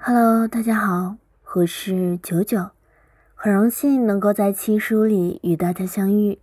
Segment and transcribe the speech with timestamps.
[0.00, 1.16] Hello，大家好，
[1.56, 2.70] 我是九九，
[3.34, 6.38] 很荣幸能够在七书里与大家相遇。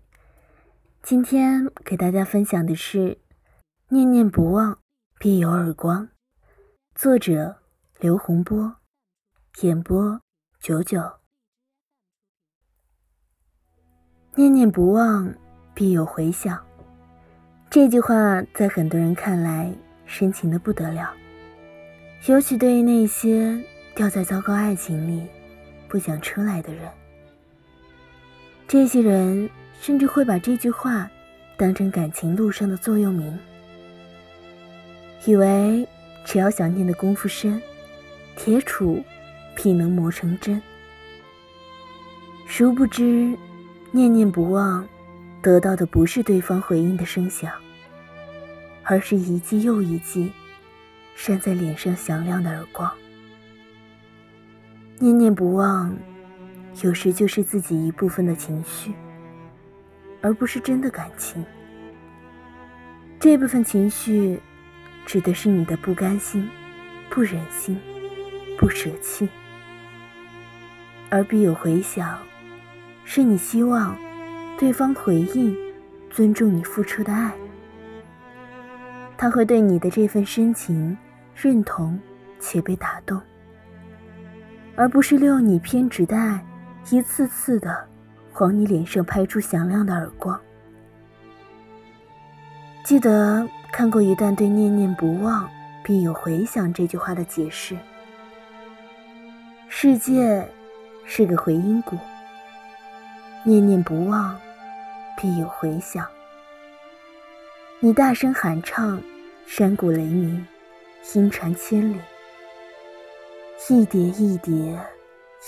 [1.02, 3.00] 今天给大家分享的是
[3.88, 4.78] 《念念不忘，
[5.18, 6.08] 必有耳光》，
[6.96, 7.56] 作者
[7.98, 8.76] 刘洪波，
[9.62, 10.20] 演播
[10.60, 11.02] 九九。
[14.36, 15.34] 念念不忘，
[15.74, 16.62] 必有回响。
[17.70, 19.74] 这句话在很多人看来
[20.06, 21.14] 深情的不得了。
[22.28, 23.56] 尤其对于那些
[23.94, 25.28] 掉在糟糕爱情里
[25.88, 26.90] 不想出来的人，
[28.68, 29.48] 这些人
[29.80, 31.08] 甚至会把这句话
[31.56, 33.38] 当成感情路上的座右铭，
[35.26, 35.88] 以为
[36.26, 37.62] 只要想念的功夫深，
[38.36, 39.04] 铁杵
[39.56, 40.60] 必能磨成针。
[42.48, 43.38] 殊不知，
[43.92, 44.88] 念念不忘，
[45.44, 47.52] 得到的不是对方回应的声响，
[48.82, 50.32] 而是一记又一记。
[51.16, 52.92] 扇在脸上响亮的耳光，
[55.00, 55.96] 念念不忘，
[56.84, 58.94] 有时就是自己一部分的情绪，
[60.22, 61.44] 而不是真的感情。
[63.18, 64.40] 这部分情绪，
[65.06, 66.48] 指的是你的不甘心、
[67.10, 67.80] 不忍心、
[68.58, 69.28] 不舍弃，
[71.10, 72.20] 而必有回响，
[73.06, 73.98] 是你希望
[74.60, 75.58] 对方回应、
[76.12, 77.34] 尊重你付出的爱，
[79.18, 80.96] 他会对你的这份深情。
[81.36, 82.00] 认同
[82.40, 83.22] 且被打动，
[84.76, 86.44] 而不是利用你偏执的爱，
[86.90, 87.86] 一次次的
[88.40, 90.40] 往你脸上拍出响亮的耳光。
[92.84, 95.50] 记得看过一段对“念念不忘，
[95.84, 97.76] 必有回响”这句话的解释：
[99.68, 100.48] 世界
[101.04, 101.98] 是个回音谷，
[103.44, 104.40] 念念不忘，
[105.18, 106.08] 必有回响。
[107.82, 109.02] 你大声喊唱，
[109.46, 110.46] 山谷雷鸣。
[111.14, 112.00] 音传千里，
[113.70, 114.78] 一叠一叠，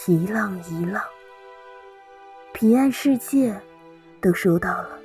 [0.08, 1.04] 一浪一浪，
[2.54, 3.54] 彼岸世界
[4.22, 4.98] 都收到了。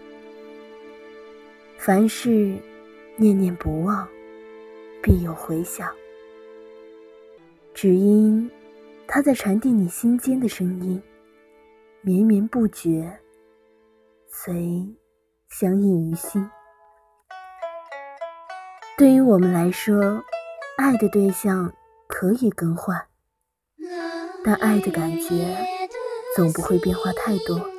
[1.78, 2.56] 凡事
[3.16, 4.06] 念念不忘，
[5.02, 5.92] 必有回响。
[7.74, 8.48] 只因
[9.08, 11.02] 他在传递你心间的声音，
[12.02, 13.19] 绵绵不绝，
[14.28, 14.86] 随
[15.48, 16.48] 相印于心。
[18.96, 20.22] 对于我们来说。
[20.82, 21.72] 爱的对象
[22.09, 23.06] 可以更换，
[24.44, 25.56] 但爱的感觉
[26.34, 27.70] 总不会变化太多。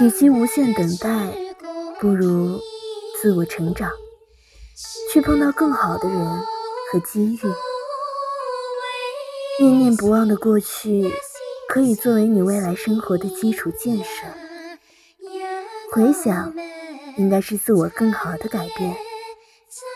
[0.00, 1.34] 与其无限等待，
[1.98, 2.60] 不如
[3.22, 3.90] 自我成长，
[5.10, 6.42] 去碰到更好的人
[6.92, 7.40] 和机遇。
[9.60, 11.10] 念念不忘的过去，
[11.70, 14.26] 可以作为你未来生活的基础建设。
[15.90, 16.54] 回想，
[17.16, 18.94] 应该是自我更好的改变，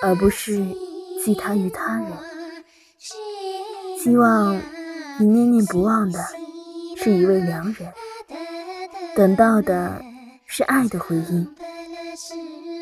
[0.01, 0.65] 而不是。
[1.25, 2.13] 寄他于他人，
[3.99, 4.61] 希望
[5.19, 6.19] 你念念不忘的
[6.97, 7.93] 是一位良人，
[9.15, 10.03] 等到的
[10.47, 11.55] 是爱的回应，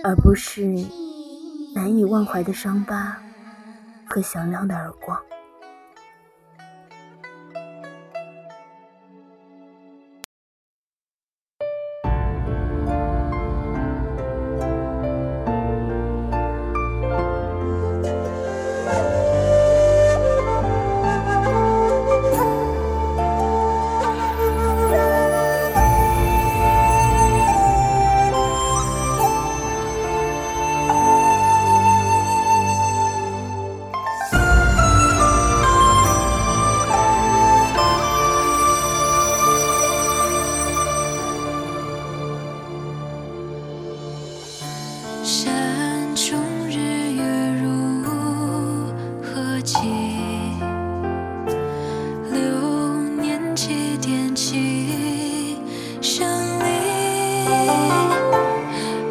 [0.04, 0.62] 而不是
[1.74, 3.18] 难以忘怀的伤疤
[4.08, 5.18] 和响亮的耳光。
[45.26, 46.38] 山中
[46.68, 46.76] 日
[47.16, 47.20] 月
[47.60, 49.76] 如何寄
[52.32, 55.56] 流年几点几
[56.00, 56.24] 声
[56.60, 56.64] 里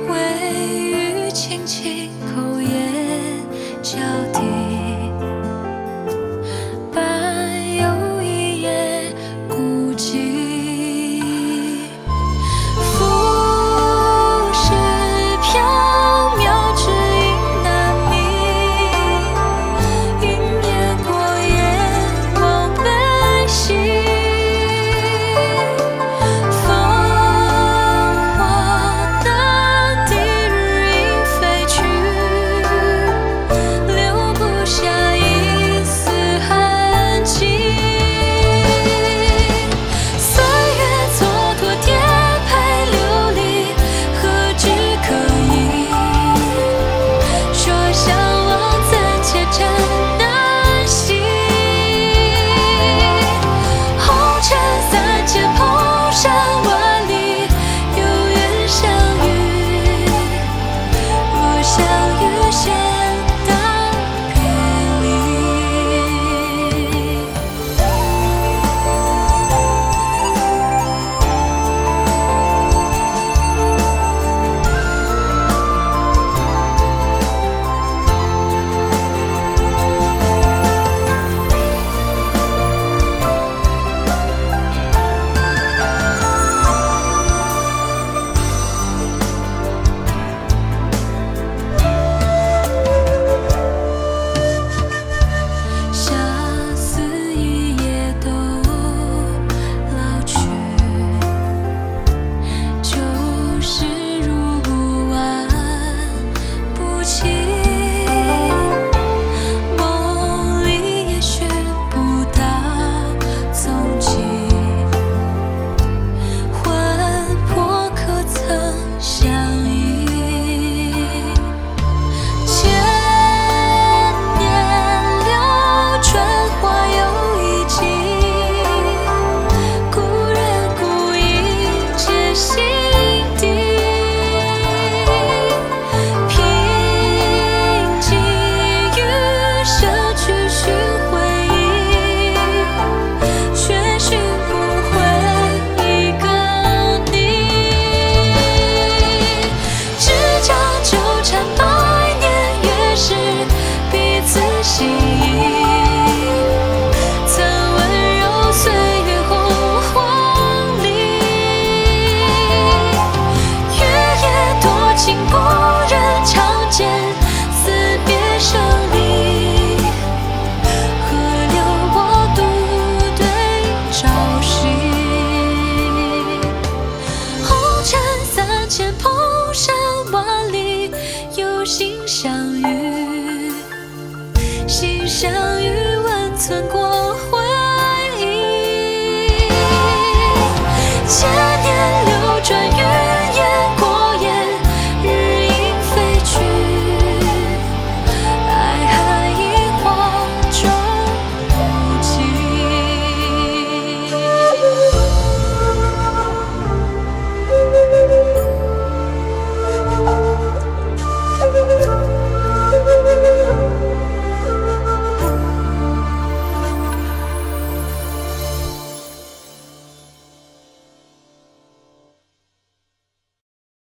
[0.08, 2.55] 微雨轻轻叩